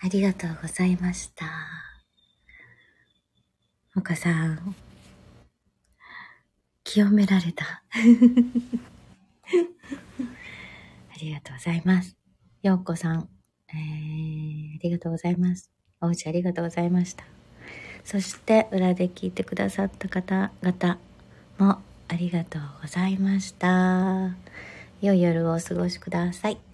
[0.00, 1.46] ありがとうございました。
[3.94, 4.76] もかさん、
[6.84, 7.82] 清められた。
[11.10, 12.16] ありがとうございます。
[12.62, 13.28] ようこさん、
[13.70, 15.72] えー、ありがとうございます。
[16.00, 17.24] おうちありがとうございました。
[18.04, 20.98] そして、裏で聞いてくださった方々
[21.58, 24.36] もありがとうございました。
[25.00, 26.67] 良い夜をお過ごしください。